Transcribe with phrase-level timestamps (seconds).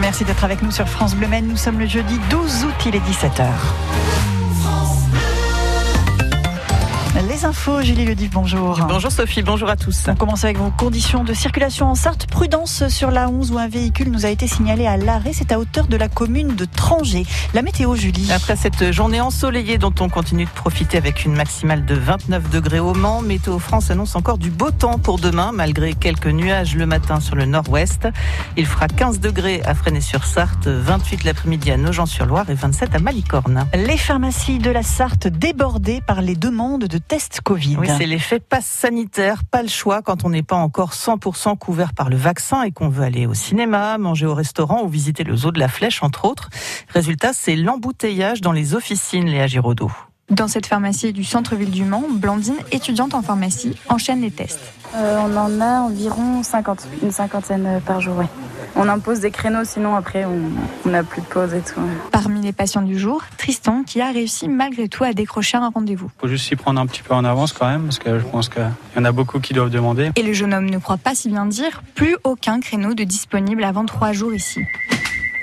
[0.00, 1.46] Merci d'être avec nous sur France Bleu Maine.
[1.46, 3.46] Nous sommes le jeudi 12 août, il est 17h.
[7.28, 8.78] Les infos, Julie Lediv, bonjour.
[8.88, 10.04] Bonjour Sophie, bonjour à tous.
[10.06, 12.28] On commence avec vos conditions de circulation en Sarthe.
[12.28, 15.32] Prudence sur la 11 où un véhicule nous a été signalé à l'arrêt.
[15.32, 17.26] C'est à hauteur de la commune de Trangé.
[17.52, 18.30] La météo, Julie.
[18.30, 22.78] Après cette journée ensoleillée dont on continue de profiter avec une maximale de 29 degrés
[22.78, 26.86] au Mans, Météo France annonce encore du beau temps pour demain malgré quelques nuages le
[26.86, 28.06] matin sur le nord-ouest.
[28.56, 33.66] Il fera 15 degrés à Fresnay-sur-Sarthe, 28 l'après-midi à Nogent-sur-Loire et 27 à Malicorne.
[33.74, 37.76] Les pharmacies de la Sarthe débordées par les demandes de tests Covid.
[37.78, 41.92] Oui, c'est l'effet passe sanitaire, pas le choix quand on n'est pas encore 100% couvert
[41.92, 45.36] par le vaccin et qu'on veut aller au cinéma, manger au restaurant ou visiter le
[45.36, 46.50] zoo de la Flèche, entre autres.
[46.88, 49.90] Résultat, c'est l'embouteillage dans les officines, Léa Giraudot.
[50.28, 54.72] Dans cette pharmacie du centre-ville du Mans, Blandine, étudiante en pharmacie, enchaîne les tests.
[54.94, 58.28] Euh, on en a environ 50, une cinquantaine par jour, ouais.
[58.78, 61.80] On impose des créneaux, sinon après on n'a plus de pause et tout.
[62.12, 66.10] Parmi les patients du jour, Tristan qui a réussi malgré tout à décrocher un rendez-vous.
[66.18, 68.24] Il faut juste s'y prendre un petit peu en avance quand même, parce que je
[68.24, 68.62] pense qu'il
[68.96, 70.10] y en a beaucoup qui doivent demander.
[70.16, 73.64] Et le jeune homme ne croit pas si bien dire, plus aucun créneau de disponible
[73.64, 74.60] avant trois jours ici.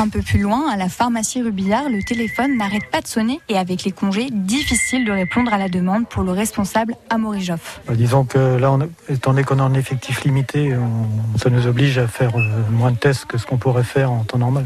[0.00, 3.58] Un peu plus loin, à la pharmacie Rubillard, le téléphone n'arrête pas de sonner et
[3.58, 7.82] avec les congés, difficile de répondre à la demande pour le responsable Amaury Joff.
[7.86, 8.78] Bah, disons que là,
[9.10, 10.74] étant donné qu'on a un effectif limité,
[11.36, 14.24] ça nous oblige à faire euh, moins de tests que ce qu'on pourrait faire en
[14.24, 14.64] temps normal.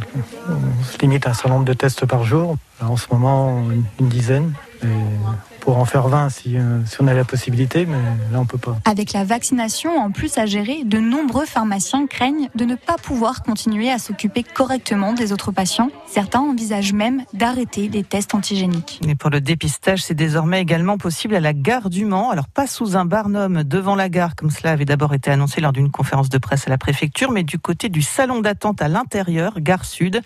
[0.48, 2.56] On se limite à un certain nombre de tests par jour.
[2.80, 3.60] En ce moment,
[3.98, 4.52] une dizaine.
[4.84, 7.96] Et pour en faire 20 si, euh, si, on a la possibilité, mais
[8.30, 8.76] là on peut pas.
[8.84, 13.42] Avec la vaccination en plus à gérer, de nombreux pharmaciens craignent de ne pas pouvoir
[13.42, 15.90] continuer à s'occuper correctement des autres patients.
[16.06, 19.00] Certains envisagent même d'arrêter les tests antigéniques.
[19.08, 22.30] Et pour le dépistage, c'est désormais également possible à la gare du Mans.
[22.30, 25.72] Alors pas sous un barnum devant la gare, comme cela avait d'abord été annoncé lors
[25.72, 29.60] d'une conférence de presse à la préfecture, mais du côté du salon d'attente à l'intérieur,
[29.60, 30.20] gare sud.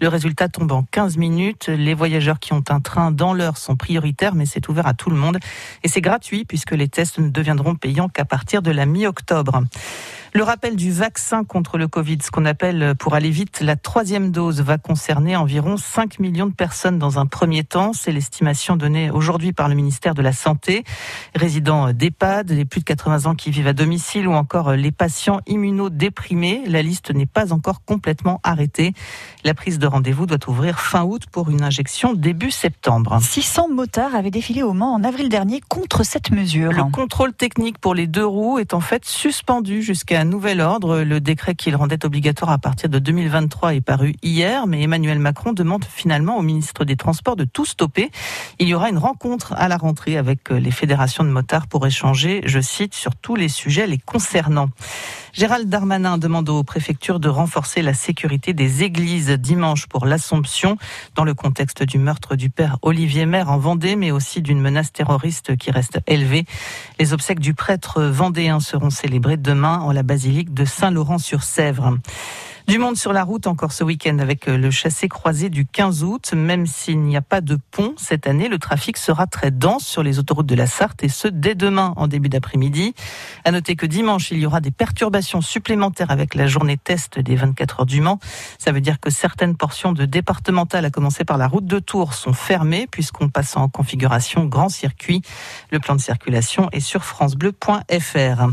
[0.00, 1.68] Le résultat tombe en 15 minutes.
[1.68, 4.01] Les voyageurs qui ont un train dans l'heure sont prioritaires,
[4.34, 5.38] mais c'est ouvert à tout le monde.
[5.82, 9.62] Et c'est gratuit puisque les tests ne deviendront payants qu'à partir de la mi-octobre.
[10.34, 14.30] Le rappel du vaccin contre le Covid, ce qu'on appelle pour aller vite la troisième
[14.30, 17.92] dose, va concerner environ 5 millions de personnes dans un premier temps.
[17.92, 20.84] C'est l'estimation donnée aujourd'hui par le ministère de la Santé.
[21.34, 25.40] Résidents d'EHPAD, les plus de 80 ans qui vivent à domicile ou encore les patients
[25.46, 26.62] immunodéprimés.
[26.66, 28.94] La liste n'est pas encore complètement arrêtée.
[29.44, 33.18] La prise de rendez-vous doit ouvrir fin août pour une injection début septembre.
[33.20, 36.72] 600 motards avaient défilé au Mans en avril dernier contre cette mesure.
[36.72, 41.00] Le contrôle technique pour les deux roues est en fait suspendu jusqu'à nouvel ordre.
[41.00, 45.18] Le décret qui le rendait obligatoire à partir de 2023 est paru hier, mais Emmanuel
[45.18, 48.10] Macron demande finalement au ministre des Transports de tout stopper.
[48.58, 52.42] Il y aura une rencontre à la rentrée avec les fédérations de motards pour échanger,
[52.44, 54.68] je cite, sur tous les sujets les concernant.
[55.32, 60.76] Gérald Darmanin demande aux préfectures de renforcer la sécurité des églises dimanche pour l'Assomption,
[61.14, 64.92] dans le contexte du meurtre du père Olivier Maire en Vendée, mais aussi d'une menace
[64.92, 66.44] terroriste qui reste élevée.
[66.98, 71.96] Les obsèques du prêtre vendéen seront célébrées demain en la basilique de Saint-Laurent-sur-Sèvre.
[72.68, 76.32] Du monde sur la route encore ce week-end avec le chassé croisé du 15 août.
[76.32, 80.02] Même s'il n'y a pas de pont cette année, le trafic sera très dense sur
[80.02, 82.94] les autoroutes de la Sarthe et ce dès demain en début d'après-midi.
[83.44, 87.34] À noter que dimanche, il y aura des perturbations supplémentaires avec la journée test des
[87.34, 88.20] 24 heures du Mans.
[88.58, 92.14] Ça veut dire que certaines portions de départementales, à commencer par la route de Tours,
[92.14, 95.20] sont fermées puisqu'on passe en configuration grand circuit.
[95.72, 98.46] Le plan de circulation est sur francebleu.fr.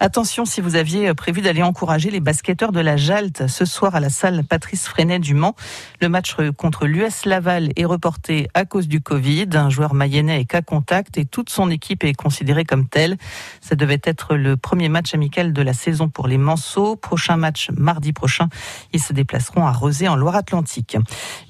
[0.00, 4.00] Attention si vous aviez prévu d'aller encourager les basketteurs de la Jalte ce soir à
[4.00, 5.54] la salle Patrice Freinet du Mans.
[6.00, 9.48] Le match contre l'US Laval est reporté à cause du Covid.
[9.54, 13.16] Un joueur mayennais est cas contact et toute son équipe est considérée comme telle.
[13.60, 16.96] Ça devait être le premier match amical de la saison pour les Manceaux.
[16.96, 18.48] Prochain match mardi prochain.
[18.92, 20.96] Ils se déplaceront à Rezé en Loire-Atlantique.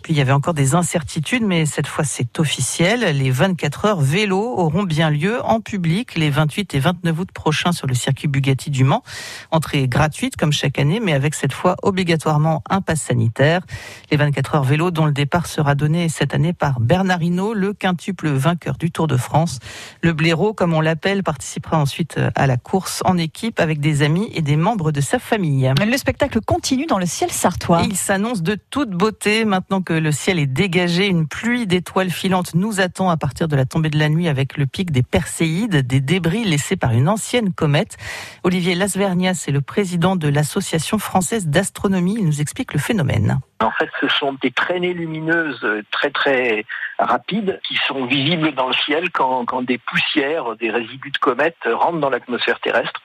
[0.02, 3.00] Puis il y avait encore des incertitudes, mais cette fois c'est officiel.
[3.16, 7.72] Les 24 heures vélo auront bien lieu en public les 28 et 29 août prochains
[7.72, 9.02] sur le circuit Bugatti du Mans.
[9.50, 13.60] Entrée gratuite comme chaque année, mais avec cette fois obligatoirement un pass sanitaire.
[14.10, 17.72] Les 24 heures vélo dont le départ sera donné cette année par Bernard Hinault, le
[17.72, 19.60] quintuple vainqueur du Tour de France.
[20.02, 24.30] Le blaireau, comme on l'appelle, participera ensuite à la course en équipe avec des amis
[24.34, 25.72] et des membres de sa famille.
[25.86, 27.82] Le spectacle continue dans le ciel sartois.
[27.84, 31.06] Il s'annonce de toute beauté maintenant que le ciel est dégagé.
[31.06, 34.56] Une pluie d'étoiles filantes nous attend à partir de la tombée de la nuit avec
[34.56, 37.96] le pic des Perséides, des débris laissés par une ancienne comète.
[38.42, 41.73] Olivier Lasvernias est le président de l'Association française d'astronomie.
[41.86, 43.38] Il nous explique le phénomène.
[43.60, 46.64] En fait, ce sont des traînées lumineuses très très
[46.98, 51.56] rapides qui sont visibles dans le ciel quand, quand des poussières, des résidus de comètes
[51.66, 53.00] rentrent dans l'atmosphère terrestre.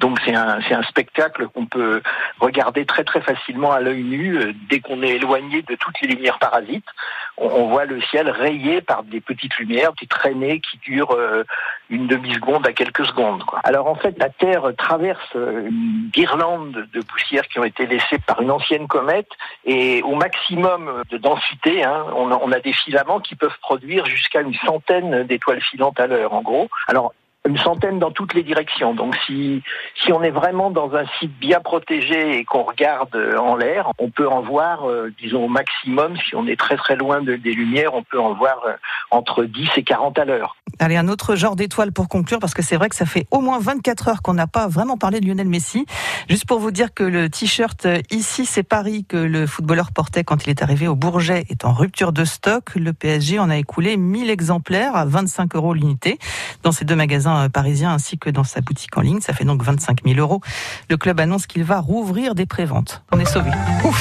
[0.00, 2.02] Donc c'est un, un spectacle qu'on peut
[2.40, 6.08] regarder très très facilement à l'œil nu euh, dès qu'on est éloigné de toutes les
[6.08, 6.90] lumières parasites.
[7.36, 11.44] On, on voit le ciel rayé par des petites lumières, des traînées qui durent euh,
[11.90, 13.44] une demi-seconde à quelques secondes.
[13.44, 13.60] Quoi.
[13.62, 18.20] Alors en fait, la Terre traverse euh, une guirlande de poussières qui ont été laissées
[18.26, 19.30] par une ancienne comète
[19.64, 24.06] et au maximum de densité, hein, on, a, on a des filaments qui peuvent produire
[24.06, 26.68] jusqu'à une centaine d'étoiles filantes à l'heure en gros.
[26.86, 27.12] Alors
[27.48, 28.94] une centaine dans toutes les directions.
[28.94, 29.62] Donc si
[30.02, 33.90] si on est vraiment dans un site bien protégé et qu'on regarde euh, en l'air,
[33.98, 37.36] on peut en voir, euh, disons au maximum, si on est très très loin de,
[37.36, 38.72] des lumières, on peut en voir euh,
[39.10, 40.56] entre 10 et 40 à l'heure.
[40.78, 43.40] Allez, un autre genre d'étoile pour conclure, parce que c'est vrai que ça fait au
[43.40, 45.86] moins 24 heures qu'on n'a pas vraiment parlé de Lionel Messi.
[46.28, 50.46] Juste pour vous dire que le t-shirt Ici c'est Paris que le footballeur portait quand
[50.46, 52.74] il est arrivé au Bourget est en rupture de stock.
[52.76, 56.18] Le PSG en a écoulé 1000 exemplaires à 25 euros l'unité
[56.62, 59.20] dans ces deux magasins parisien ainsi que dans sa boutique en ligne.
[59.20, 60.40] Ça fait donc 25 000 euros.
[60.88, 63.02] Le club annonce qu'il va rouvrir des préventes.
[63.12, 63.50] On est sauvé.
[63.84, 63.98] Ouf